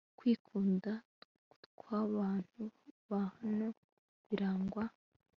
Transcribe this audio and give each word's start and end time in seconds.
Kwikunda 0.17 0.91
kwabantu 1.79 2.63
baho 3.09 3.67
biragawa 4.27 4.83